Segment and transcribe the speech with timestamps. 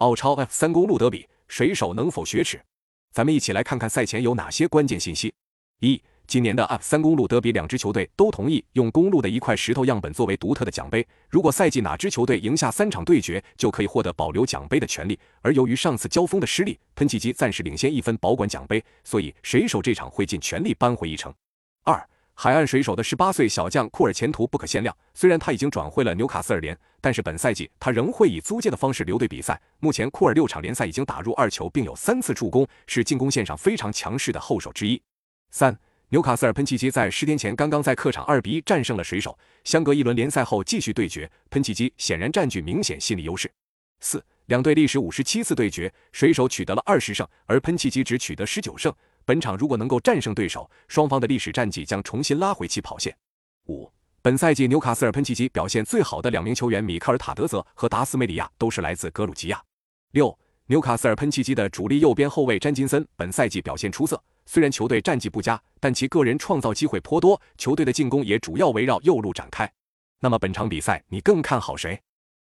[0.00, 2.58] 澳超 F 三公路德比，水手能否雪耻？
[3.12, 5.30] 咱们一起来看看赛前有哪些关键信息。
[5.80, 11.06] 一今年的 F 三公路德比，两支球队都同意用公路的一块石头样本作为独特的奖杯。
[11.28, 15.18] 如果赛季哪支球队赢下三场对决，就可以获得保留奖杯的权利。
[15.42, 21.30] 而由于上次交锋的失利，喷气机暂时领先一分，保管奖杯，所以水手这场会尽全力扳回一城。
[22.42, 24.96] 海岸水手的十八岁小将库尔前途不可限量。
[25.12, 29.60] 虽然他已经转会了纽卡斯尔联，但是本赛季他仍会以租借的方式留队比赛。
[29.78, 34.98] 目前库尔六场联赛已经打入二球，并有三次助攻，是进攻线上非常强势的后手之一。
[35.50, 43.52] 三纽卡斯尔喷气机在十天前刚刚在客场二比一战胜了水手，相隔一轮联赛后继续对决，喷气机显然占据明显心理优势。
[44.00, 48.90] 四两队历时五十七次对决，水手取得了二十胜，而喷气机只取得十九胜。
[49.24, 53.16] 本场如果能够战胜对手，双方的历史战绩将重新拉回起跑线。
[53.66, 53.90] 五
[54.22, 59.62] 本赛季纽卡斯尔喷气机表现最好的两名球员米克尔塔德泽和达斯梅里亚都是来自格鲁吉亚。
[60.12, 64.22] 六纽卡斯尔喷气机的主力右边后卫詹金森本赛季表现出色。
[64.46, 69.70] 虽然球队战绩不佳，但其个人创造机会颇多，球队的进攻也主要围绕右路展开。
[70.18, 72.00] 那么本场比赛你更看好谁？